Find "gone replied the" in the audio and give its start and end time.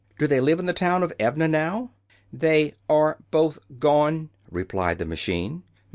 3.79-5.05